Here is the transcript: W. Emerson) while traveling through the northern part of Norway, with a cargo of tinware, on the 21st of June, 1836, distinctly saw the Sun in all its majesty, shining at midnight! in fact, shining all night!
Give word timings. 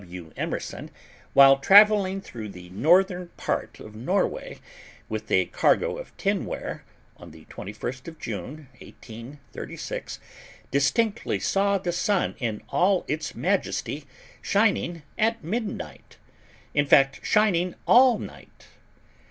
W. 0.03 0.31
Emerson) 0.35 0.89
while 1.33 1.57
traveling 1.57 2.21
through 2.21 2.49
the 2.49 2.71
northern 2.71 3.27
part 3.37 3.79
of 3.79 3.93
Norway, 3.95 4.57
with 5.07 5.29
a 5.29 5.45
cargo 5.45 5.95
of 5.99 6.17
tinware, 6.17 6.83
on 7.17 7.29
the 7.29 7.45
21st 7.51 8.07
of 8.07 8.17
June, 8.17 8.67
1836, 8.79 10.19
distinctly 10.71 11.39
saw 11.39 11.77
the 11.77 11.91
Sun 11.91 12.33
in 12.39 12.63
all 12.69 13.05
its 13.07 13.35
majesty, 13.35 14.05
shining 14.41 15.03
at 15.19 15.43
midnight! 15.43 16.17
in 16.73 16.87
fact, 16.87 17.19
shining 17.23 17.75
all 17.85 18.17
night! 18.17 18.69